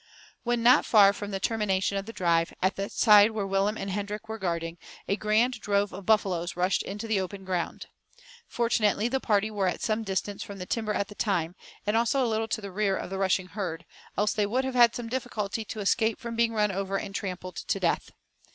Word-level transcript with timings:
When 0.41 0.63
not 0.63 0.83
far 0.83 1.13
from 1.13 1.29
the 1.29 1.39
termination 1.39 1.95
of 1.95 2.07
the 2.07 2.11
drive, 2.11 2.51
at 2.59 2.75
that 2.75 2.91
side 2.91 3.29
where 3.29 3.45
Willem 3.45 3.77
and 3.77 3.91
Hendrik 3.91 4.27
were 4.27 4.39
guarding, 4.39 4.79
a 5.07 5.15
grand 5.15 5.61
drove 5.61 5.93
of 5.93 6.07
buffaloes 6.07 6.55
rushed 6.57 6.81
into 6.81 7.07
the 7.07 7.19
open 7.21 7.45
ground. 7.45 7.85
Fortunately 8.47 9.07
the 9.07 9.19
party 9.19 9.51
were 9.51 9.67
at 9.67 9.83
some 9.83 10.01
distance 10.01 10.41
from 10.41 10.57
the 10.57 10.65
timber 10.65 10.93
at 10.95 11.07
the 11.09 11.13
time, 11.13 11.53
and 11.85 11.95
also 11.95 12.25
a 12.25 12.25
little 12.25 12.47
to 12.47 12.61
the 12.61 12.71
rear 12.71 12.97
of 12.97 13.11
the 13.11 13.19
rushing 13.19 13.45
herd, 13.49 13.85
else 14.17 14.33
they 14.33 14.47
would 14.47 14.65
have 14.65 14.73
had 14.73 14.95
some 14.95 15.07
difficulty 15.07 15.63
to 15.65 15.81
escape 15.81 16.19
from 16.19 16.35
being 16.35 16.51
run 16.53 16.71
over 16.71 16.97
and 16.97 17.13
trampled 17.13 17.57
to 17.57 17.79
death. 17.79 18.09